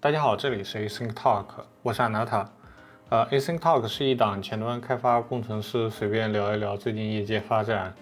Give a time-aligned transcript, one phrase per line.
[0.00, 1.46] 大家好，这里是 Async Talk，
[1.82, 2.46] 我是 Anata。
[3.08, 7.92] 呃，Async Talk 是一档前端开发工程师随便聊一聊最近业界发展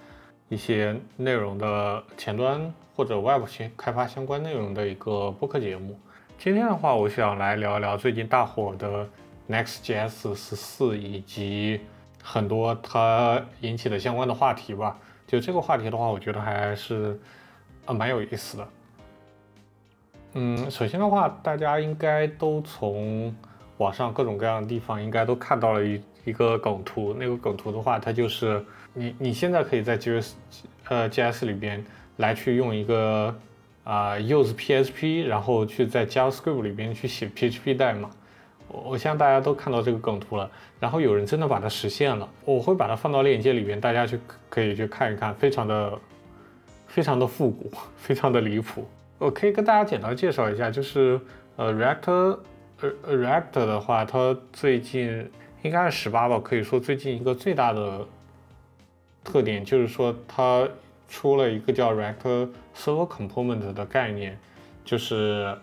[0.50, 3.44] 一些内容的前端或者 Web
[3.78, 5.98] 开发相关内容的一个播客节目。
[6.38, 9.08] 今天的话，我想来聊一聊最近大火的
[9.48, 11.80] Next.js 十四以及
[12.22, 14.98] 很多它引起的相关的话题吧。
[15.26, 17.18] 就这个话题的话，我觉得还是
[17.86, 18.68] 呃蛮有意思的。
[20.38, 23.34] 嗯，首先的话，大家应该都从
[23.78, 27.16] 网上各种各样的地方应该都看到了一一个梗图。
[27.18, 30.32] 那个梗图的话，它就是你你现在可以在 JS
[30.88, 31.82] 呃 JS 里边
[32.18, 33.34] 来去用一个
[33.82, 38.10] 啊 use PHP，然后去在 JavaScript 里边去写 PHP 代码。
[38.68, 40.50] 我我相信大家都看到这个梗图了。
[40.78, 45.98] 然后有人真的把它实现了，我会把它放到链接里边，大家去可以去看一看，非常的
[46.86, 48.86] 非常的复古，非常的离谱。
[49.18, 51.20] 我可以跟大家简单介绍一下，就是
[51.56, 52.38] 呃，React，
[52.80, 55.30] 呃，React 的话，它最近
[55.62, 58.06] 应该是十八吧，可以说最近一个最大的
[59.24, 60.68] 特点就是说，它
[61.08, 64.38] 出了一个叫 React Server Component 的概念，
[64.84, 65.56] 就是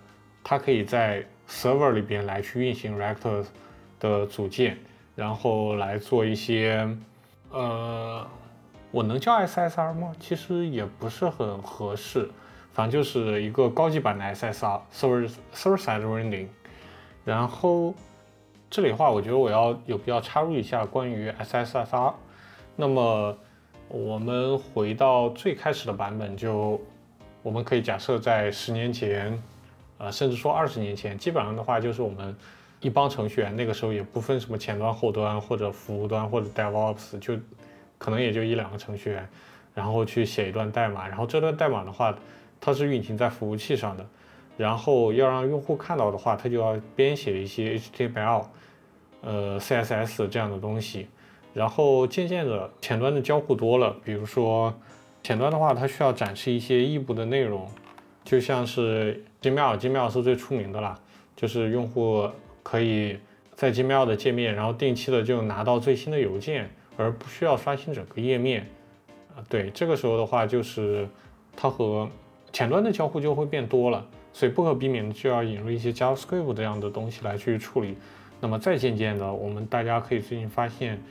[0.43, 3.45] 它可以在 Server 里边来去运行 React
[3.99, 4.79] 的组件，
[5.15, 6.89] 然后来做一些，
[7.51, 8.25] 呃，
[8.89, 10.11] 我能叫 SSR 吗？
[10.19, 12.27] 其实也不是很合适。
[12.73, 16.47] 反正就是一个高级版的 SSR，Server Server Side Rendering。
[17.23, 17.93] 然后
[18.67, 22.13] 这里的话，我觉得我要有必要插入一下关于 SSR。
[22.75, 23.37] 那么
[23.87, 26.81] 我们回到最开始的版本，就
[27.43, 29.39] 我们可以假设在十年前，
[29.99, 32.35] 呃，甚至说二十年前，基本上的话就是我们
[32.81, 37.37] 一帮程序员，那个时候也不分什么前端、后端或者服务端或者 DevOps，就
[37.99, 39.29] 可能也就一两个程序员，
[39.75, 42.17] 然后去写一段代码，然后这段代码的话。
[42.65, 44.07] 它是运行在服务器上的，
[44.55, 48.45] 然后要让用户看到的话，它就要编写一些 HTML、
[49.19, 51.07] 呃 CSS 这样的东西。
[51.53, 54.73] 然后渐渐的，前端的交互多了，比如说
[55.21, 57.69] 前端的话，它需要展示一些异步的内容，
[58.23, 60.97] 就像是 Gmail，Gmail 是最出名的啦，
[61.35, 62.29] 就是用户
[62.63, 63.19] 可以
[63.55, 68.69] 在 Gmail 的界面，然后定期的就拿到最新的邮件，而不需要刷新整个页面。
[69.35, 71.07] 啊，对，这个时候的话，就是
[71.55, 72.09] 它和
[72.53, 77.97] 前端的交互就会变多了，所以不可避免的就要引入一些 JavaScript 这样的东西来去处理。
[78.39, 81.01] 那么再渐渐的，我们大家可以最近发现，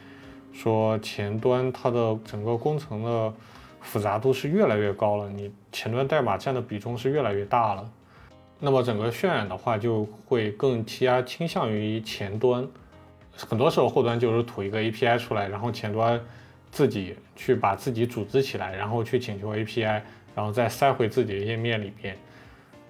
[0.52, 3.34] 说前端它的整个工程的
[3.80, 7.90] 复杂度是越来越高了，你前端代码占的比重是越来越大了。
[8.60, 12.64] 那么整个渲染的话就会更加倾向于前端，
[13.36, 16.20] 很多时候后端就是吐一个 API 出来，然后前端
[16.70, 20.00] 自己去把自己组织起来，然后去请求 API。
[20.34, 22.16] 然后再塞回自己的页面里边。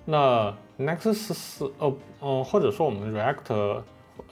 [0.04, 3.82] 那 Next 四，呃，嗯，或者说我们 React，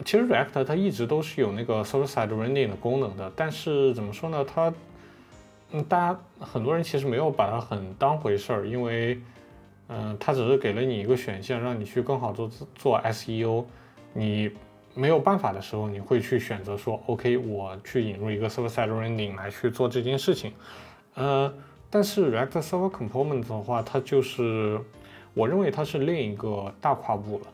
[0.04, 4.44] 其实 React 它一直都是有那个 Server Side Rendering 的功能的，但是怎么说呢？
[4.44, 4.72] 它，
[5.70, 9.20] 嗯，大家很多人其实没有把它很当回事儿，因为，
[9.88, 13.64] 嗯，它只是给了你一个选项，让你去更好做做 SEO。
[14.12, 14.50] 你
[14.94, 20.52] 没有办法的时候，你会去选择说，OK，我去引入一个 Server Side Rendering 来去做这件事情，
[21.14, 21.52] 呃。
[21.92, 24.80] 但是 React Server Components 的话，它就是
[25.34, 27.46] 我认为它是另一个大跨步了。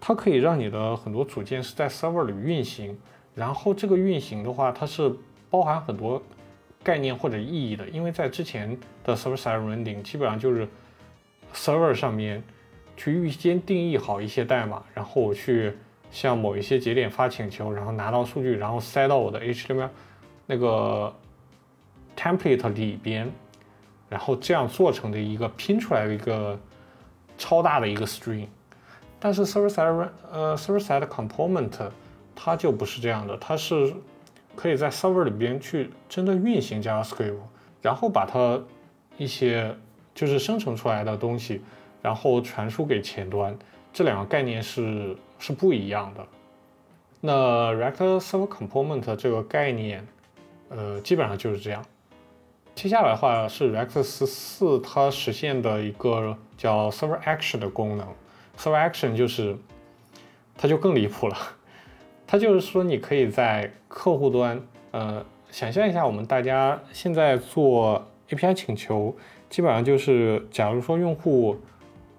[0.00, 2.98] 它可以让你的很多组件是在 Server 里运行，
[3.34, 5.14] 然后这个运行的话，它是
[5.50, 6.22] 包含很多
[6.82, 7.86] 概念或者意义的。
[7.88, 10.66] 因为在之前的 Server Side Rendering 基本上就是
[11.52, 12.42] Server 上面
[12.96, 15.74] 去预先定义好一些代码，然后我去
[16.10, 19.90] 向某一些节点发请求，然后拿到数据，然后塞到我的 HTML
[20.46, 21.14] 那个
[22.16, 23.30] template 里边。
[24.08, 26.58] 然后这样做成的一个拼出来的一个
[27.36, 28.46] 超大的一个 string，
[29.20, 31.90] 但是 server side 呃 server side component
[32.34, 33.92] 它就不是这样的，它是
[34.56, 37.36] 可以在 server 里边去真的运行 JavaScript，
[37.82, 38.60] 然后把它
[39.16, 39.76] 一些
[40.14, 41.62] 就是生成出来的东西，
[42.00, 43.56] 然后传输给前端，
[43.92, 46.26] 这两个概念是是不一样的。
[47.20, 50.06] 那 React Server Component 这个概念，
[50.68, 51.84] 呃，基本上就是这样。
[52.78, 58.06] 接下来的话是 r e x 十四，它实现的一个叫 Server Action 的功能。
[58.56, 59.56] Server Action 就是，
[60.56, 61.36] 它就更离谱了。
[62.24, 69.12] 它就是说，你可以在客户端，呃，想象一下，我们大家现在做 API 请求，
[69.50, 71.58] 基本上就是，假如说用户，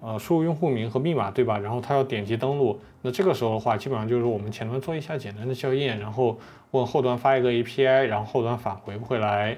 [0.02, 1.58] 呃，输入用户名和密码，对吧？
[1.58, 6.38] 然后他要点击登录，那这个时候的话，基本上就是我们前端做一下简单的校验，然后
[6.72, 9.56] 问后端发一个 API，然后后端返回回来。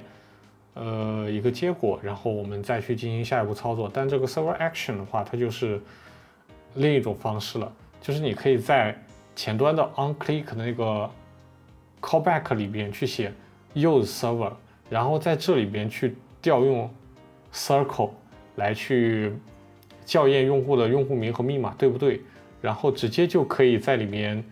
[0.74, 3.90] 呃，一个结果，然后我们再去进行下一步操作。
[3.92, 5.80] 但这个 server action 的话，它就是
[6.74, 7.70] 另一种方式了。
[8.00, 8.96] 就是你可以在
[9.36, 11.08] 前端的 onClick 的那个
[12.00, 13.32] callback 里边去写
[13.74, 14.52] use server，
[14.88, 16.90] 然后在这里边去调用
[17.52, 18.10] circle
[18.56, 19.32] 来去
[20.04, 22.20] 校验用户的用户名和密码对不对，
[22.60, 24.42] 然后直接就可以在里面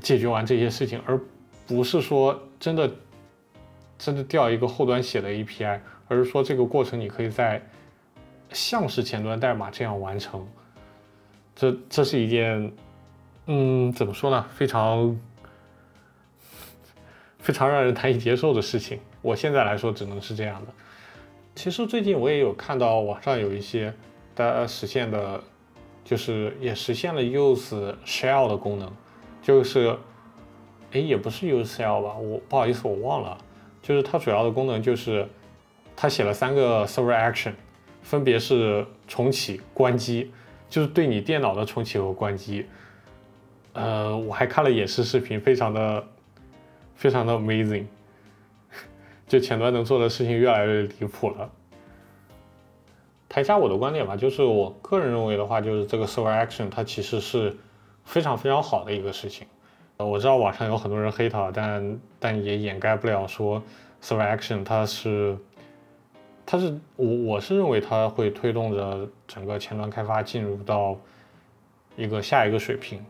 [0.00, 1.20] 解决完这些事情，而
[1.66, 2.90] 不是说真的
[4.00, 7.62] 真的调一个后端写的 API，而是说这个过程你可以在
[8.50, 10.48] 像是前端代码这样完成。
[11.54, 12.72] 这这是一件，
[13.44, 14.42] 嗯，怎么说呢？
[14.54, 15.20] 非常
[17.38, 18.98] 非常让人难以接受的事情。
[19.20, 20.72] 我现在来说只能是这样的。
[21.54, 23.92] 其实最近我也有看到网上有一些
[24.34, 25.38] 大家实现的，
[26.02, 28.90] 就是也实现了 use shell 的功能，
[29.42, 29.94] 就是，
[30.92, 32.14] 哎，也不是 use shell 吧？
[32.14, 33.36] 我不好意思，我忘了。
[33.82, 35.26] 就是它主要的功能就是，
[35.96, 37.52] 它写了三个 server action，
[38.02, 40.32] 分别是重启、关机。
[40.68, 42.64] 就是对你电脑的重启和关机，
[43.72, 46.06] 呃，我还看了演示视频，非常的
[46.94, 47.86] 非常的 amazing，
[49.26, 51.50] 就前端能做的事情越来越离谱了。
[53.28, 57.56] 谈一下我的观点吧，就是我个人认为的话，就是这个 server action 它其实是
[58.04, 59.48] 非常非常好的一个事情。
[60.04, 63.62] 我知道网上有很多人黑它，但但也掩盖不了说
[64.02, 65.36] server action 它是。
[66.46, 70.98] 它是我我是认为它会推动着整个前端开发进入到
[71.96, 73.00] 一个下一个水平。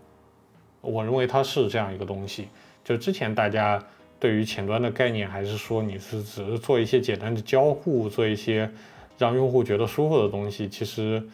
[0.83, 2.49] 我认为它是这样一个东西。
[2.85, 3.83] 就之前大家
[4.19, 8.71] 对于前端的概念还是说你是只是做一些简单的交互，做一些
[9.17, 10.69] 让用户觉得舒服的东西。
[10.69, 11.27] 其实，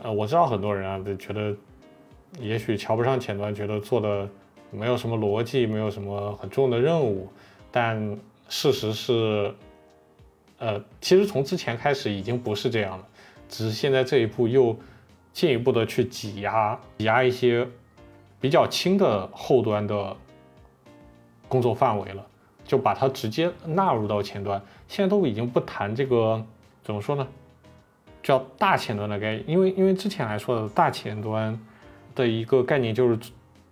[0.00, 1.52] 呃，我知道很多人啊，觉得
[2.38, 4.28] 也许瞧不上前端，觉得做的
[4.70, 7.30] 没有什么逻辑，没有什么很重的任务。
[7.70, 8.18] 但
[8.48, 9.54] 事实是。
[10.62, 13.08] 呃，其实从之前开始已经不是这样了，
[13.48, 14.76] 只是现在这一步又
[15.32, 17.66] 进一步的去挤压挤压一些
[18.38, 20.14] 比较轻的后端的
[21.48, 22.26] 工作范围了，
[22.62, 24.60] 就把它直接纳入到前端。
[24.86, 26.44] 现在都已经不谈这个
[26.84, 27.26] 怎么说呢，
[28.22, 31.58] 叫大前端的概念，因为因为之前来说的大前端
[32.14, 33.18] 的一个概念就是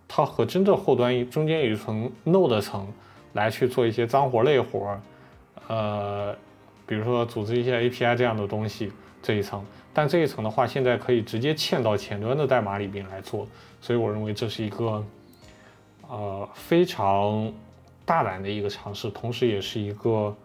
[0.09, 2.91] 它和真正后端中间有一层 Node 层
[3.31, 4.99] 来去做一些脏活累活，
[5.69, 6.35] 呃。
[6.89, 8.91] 比如说组织一些 API 这样的东西
[9.21, 9.63] 这一层，
[9.93, 13.47] 但这一层的话，现在可以直接嵌到前端的代码里边来做，
[13.79, 15.05] 所以我认为这是一个
[16.07, 17.53] 呃非常
[18.05, 20.35] 大胆的一个尝试，同时也是一个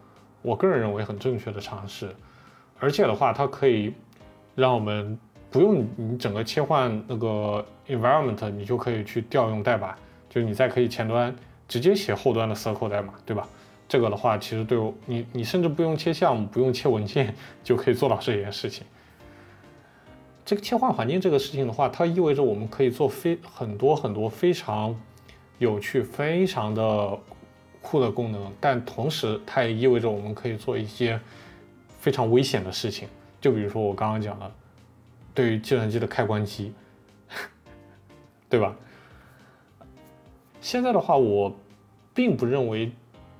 [0.42, 2.14] 我个人认为很正确的尝试，
[2.78, 3.94] 而且的话，它可以
[4.54, 5.18] 让我们
[5.54, 9.94] 不用你整个切换那个 environment，你就可以去调用代码，
[10.28, 11.32] 就是你再可以前端
[11.68, 13.48] 直接写后端的 circle 代码，对吧？
[13.86, 18.84] 这个的话，其实对我你你甚至不用切项目，不用切文件， 就可以做到这件事情。
[20.44, 24.92] 这个切换环境这个事情的话，它意味着我们可以做非很多很多非常
[25.58, 27.16] 有趣、非常的
[27.80, 31.20] 酷的功能，但同时它也意味着我们可以做一些
[32.00, 33.06] 非常危险的事情。
[33.40, 34.50] 就比如说我刚刚讲的，
[35.34, 36.72] 对于计算机的开关机，
[38.48, 38.74] 对吧？
[40.60, 41.54] 现在的话，我
[42.14, 42.92] 并不认为。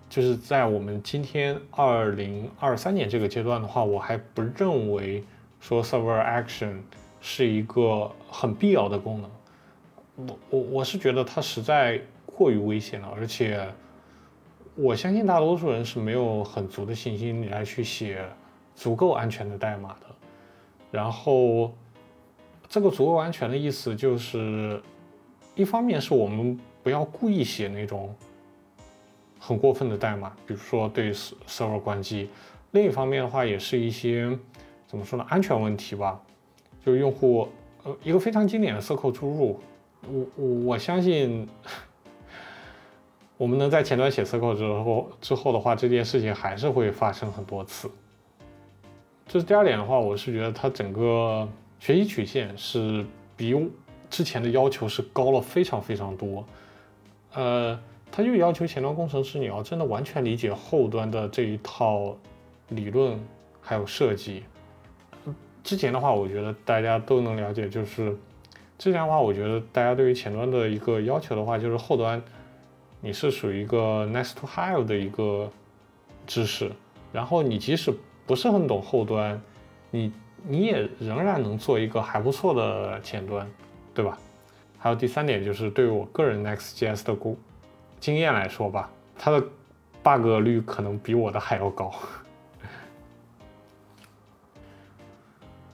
[0.06, 5.25] 就是在我们今天二零二三年这个阶段的话，我还不认为
[5.58, 6.76] 说 server action
[7.20, 9.31] 是一个很必要的功能。
[10.14, 13.66] 我我我是觉得它实在过于危险了，而且
[14.76, 18.25] 我相信大多数人是没有很足的信心来去写
[18.76, 20.07] 足够安全的代码的。
[20.92, 21.75] 然后
[22.75, 24.83] 这个足够安全的意思就是，
[25.54, 28.12] 一方面是我们不要故意写那种。
[29.38, 32.28] 很过分的代码，比如说对 server 关机。
[32.73, 34.37] 另一方面的话，也是一些
[34.88, 36.21] 怎么说呢，安全问题吧。
[36.85, 37.47] 就是用户
[37.85, 39.61] 呃一个非常经典的 circle 注入，
[40.09, 41.49] 我我我相信，
[43.37, 47.88] 我们能在前端写 circle 之后之后的话，这件事情还是会发生很多次。
[49.28, 53.04] 这是第二点的话，我是觉得它整个学习曲线是
[53.37, 53.54] 比
[54.09, 56.45] 之前的要求是高了非常非常多，
[57.35, 57.78] 呃。
[58.16, 62.16] 他就要求前端工程师，你要真的完全理解后端的这一套
[62.69, 63.19] 理论
[63.61, 64.45] 还有设计。
[65.64, 68.16] 之前的话，我觉得大家都能了解，就是
[68.78, 72.23] 之前的话，我觉得大家对于前端的一个要求的话，就是后端
[73.00, 75.50] 你是属于一个 nice to have 的一个
[76.25, 76.71] 知识，
[77.12, 77.93] 然后你即使
[78.26, 79.43] 不是很懂后端，
[79.90, 80.12] 你
[80.47, 83.51] 你也仍然能做一个还不错的前端，
[83.95, 84.19] 对吧？
[84.79, 87.39] 还有第三点就是对于我个人 Next.js 的估。
[87.99, 89.41] 经验来说吧，它的
[90.03, 91.91] bug 率可能比我的还要高。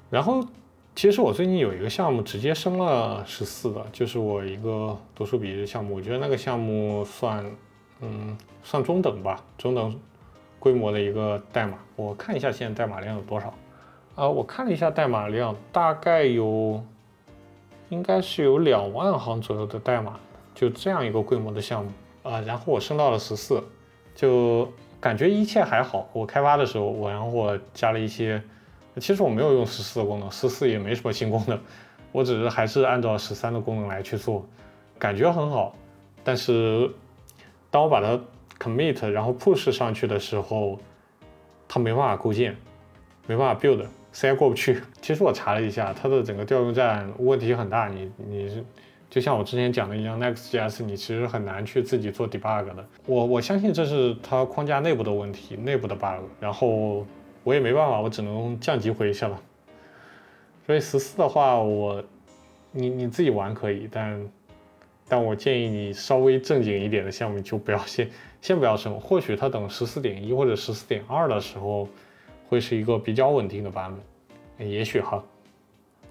[0.08, 0.46] 然后
[0.94, 7.44] 其实我最近有一个项目直接升了十四的，就是我一个读书笔记的项目，我觉得那个项目算，
[8.00, 10.00] 嗯，算中等吧，中等
[10.60, 11.76] 规模的一个代码。
[11.96, 13.52] 我看一下现在代码量有多少，
[14.20, 16.84] 啊，我看了一下代码量，大概有，
[17.88, 20.20] 应该是有两万行左右的代码，
[20.54, 21.90] 就这样一个规模的项目
[22.22, 22.38] 啊。
[22.42, 23.64] 然后我升到了十四，
[24.14, 26.06] 就感觉一切还好。
[26.12, 28.42] 我开发的时候，我然后我加了一些。
[28.96, 31.58] 其实我没有用十四的功能，十四也没什么新功能，
[32.12, 34.44] 我只是还是按照十三的功能来去做，
[34.98, 35.74] 感觉很好。
[36.22, 36.90] 但是
[37.70, 38.20] 当我把它
[38.58, 40.78] commit 然后 push 上去的时候，
[41.66, 42.54] 它没办法构建，
[43.26, 44.80] 没办法 build CI 过不去。
[45.00, 47.88] 其实我查了一下，它的整个调用站问题很大。
[47.88, 48.64] 你你
[49.08, 52.86] 就像我之前讲的一样，Next.js 你其实很难去自己做 debug 的。
[53.06, 56.24] 我我相信这是它框架内部的问题，内部的 bug。
[56.40, 57.06] 然后。
[57.42, 59.40] 我也没办法，我只能降级回去了。
[60.66, 62.04] 所以十四的话，我
[62.70, 64.28] 你你自己玩可以，但
[65.08, 68.10] 但我建议你稍微正经一点的项目就不要先
[68.42, 71.88] 先不要升，或许它等十四点一或者十四点二的时候
[72.50, 73.90] 会是一个比较稳定的版
[74.58, 75.24] 本，也许哈。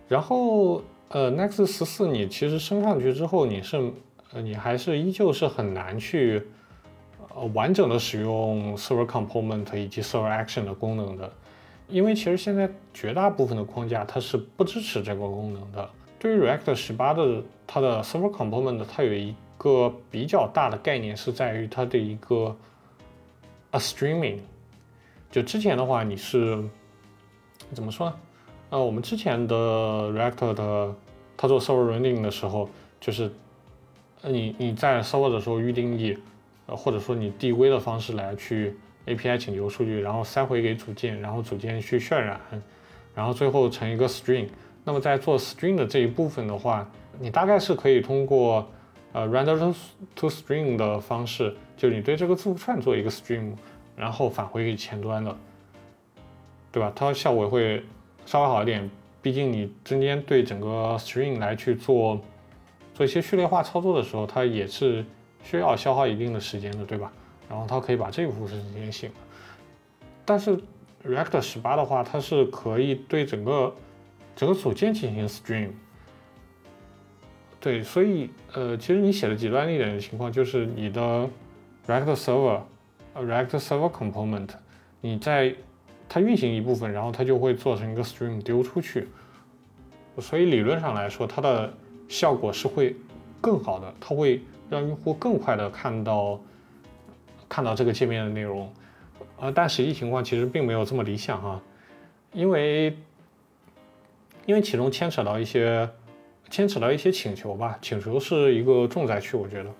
[0.07, 3.91] 然后呃，Next 十四你其实升上去之后，你是
[4.33, 6.41] 呃你还是依旧是很难去。
[7.35, 11.31] 呃，完整的使用 server component 以及 server action 的功能的，
[11.87, 15.87] 因为其实现在绝大部分的框架它是不支持这个功能的。
[16.17, 22.57] 对于 React 十八的它的 server component，它有一个比较大的概念是在于它的一个
[23.71, 24.39] a streaming。
[25.31, 26.63] 就之前的话，你是
[27.73, 28.15] 怎么说呢？
[28.71, 30.95] 呃，我们之前的 React 的
[31.35, 32.69] 它做 server running 的时候，
[32.99, 33.31] 就是
[34.23, 36.17] 你你在 server 的时候预定义。
[36.67, 42.39] 呃，或者说你 DV 的方式来去 API 请求数据，然后塞回给组件，然后组件去渲染，
[43.15, 44.47] 然后最后成一个 string。
[44.83, 46.87] 那么在做 string 的这一部分的话，
[47.19, 48.67] 你大概是可以通过
[49.13, 49.73] 呃 render
[50.13, 53.53] to string 的方式，就你对这个字符串做一个 string，
[53.99, 55.37] 然后返回给前端的，
[56.71, 56.91] 对吧？
[56.95, 57.83] 它效果会
[58.25, 58.89] 稍微好一点，
[59.21, 62.19] 毕竟你中间对整个 string 来去做
[62.95, 65.05] 做一些序列化操作的时候，它也是。
[65.41, 67.09] 需要消耗一定的时间的，对吧？
[67.49, 69.15] 然后它可以把这部分时间醒了。
[70.25, 70.59] 但是
[71.07, 73.73] React 十八的话，它是可以对整个
[74.35, 75.69] 整个组件进行 stream。
[77.61, 81.25] 对，所以呃，其实你写的极端一点的情况就是你的
[81.87, 82.59] React Server
[83.15, 84.49] Server，React Server Component，
[85.01, 85.55] 你在
[86.07, 89.07] 它运行一部分，然后它就会做成一个 stream 丢出去。
[90.19, 91.73] 所以理论上来说，它的
[92.07, 92.95] 效果是会
[93.39, 94.41] 更好的，它会。
[94.69, 96.39] 让用户更快的看到
[97.49, 98.71] 看到这个界面的内容，
[99.39, 101.59] 呃，但实际情况其实并没有这么理想哈，
[102.33, 102.95] 因为
[104.45, 105.89] 因为其中牵扯到一些
[106.51, 109.71] 牵扯到一些请求吧，请求是一个重灾区，我觉得，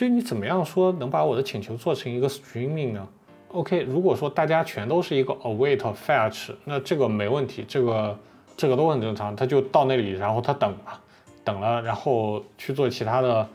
[0.00, 3.06] 就你怎么样说能把我的请求做成一个 streaming 呢
[3.48, 8.18] ？OK，如果说大家全都是一个 await fetch，那这个没问题，这个
[8.56, 11.00] 这个都很正常，他就到那里，然后他等了，
[11.44, 13.46] 等了，然后去做其他的。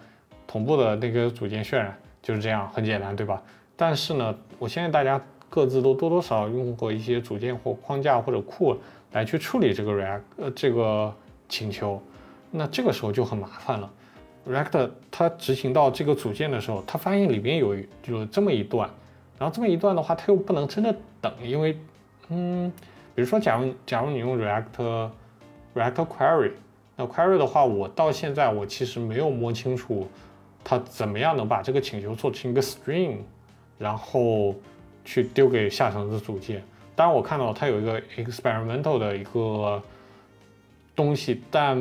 [0.46, 3.42] 同步的那个组件渲染就是这样，很简单，对吧？
[3.76, 8.78] 但是呢，我相信大家各自都多多少少用过一些组件或框架或者库
[9.14, 11.12] 来去处理这个 React 呃这个
[11.50, 12.00] 请求，
[12.52, 13.92] 那这个时候就很麻烦了。
[14.48, 17.76] React 它执行到这个组件的时候，它发现里边有
[18.06, 18.90] 有这么一段，
[19.38, 21.78] 然后这么一段的话，它又不能真的等，因为
[22.30, 22.72] 嗯，
[23.14, 25.10] 比如说假如假如你用 React
[25.74, 26.52] React Query，
[26.96, 30.08] 那 Query 的话，我到现在我其实没有摸清楚。
[30.68, 33.18] 它怎么样能把这个请求做成一个 string，
[33.78, 34.56] 然后
[35.04, 36.64] 去丢给下层的组件？
[36.96, 39.80] 当然，我看到它有一个 experimental 的一个
[40.96, 41.78] 东西，但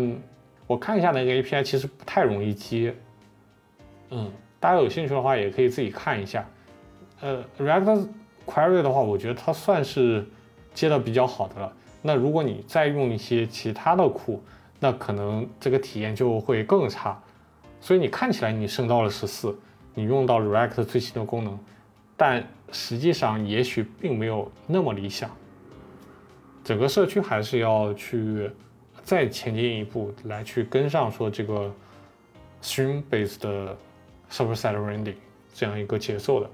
[0.74, 2.92] 我看一下那个 API 其实不太容易接。
[4.10, 4.28] 嗯，
[4.58, 6.44] 大家有兴趣的话也可以自己看一下。
[7.20, 8.08] 呃，React
[8.44, 10.26] Query 的话，我觉得它算是
[10.74, 11.72] 接的比较好的了。
[12.02, 14.42] 那如果你再用一些其他的库，
[14.80, 17.16] 那可能这个体验就会更差。
[17.80, 19.56] 所以你看起来你升到了十四，
[19.94, 21.56] 你用到 React 最新的功能，
[22.16, 25.30] 但实际上也许并没有那么理想。
[26.64, 28.50] 整个社区还是要去
[29.04, 31.72] 再前进一步来去跟上说这个
[32.62, 33.38] Stream based
[34.30, 35.14] Server Side Rendering
[35.52, 36.50] 这样一个节奏的。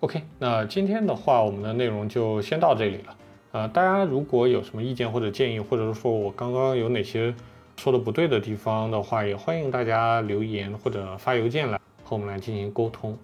[0.00, 3.16] OK，那今天的话我们的内容就先到这里了。
[3.50, 7.34] 呃，大家如果有什么意见或者建议，或者是说我刚刚有哪些。
[7.78, 13.16] 说的不对的地方的话，也欢迎大家留言或者发邮件来和我们来进行沟通。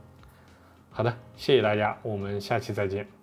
[0.91, 3.14] 好的，谢谢大家，我们下期再见。